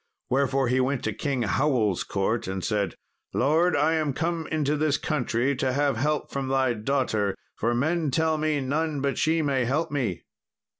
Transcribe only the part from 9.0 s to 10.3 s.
but she may help me."